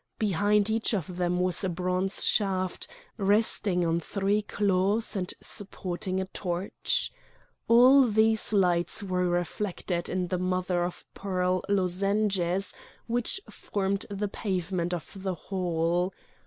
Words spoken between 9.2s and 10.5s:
reflected in the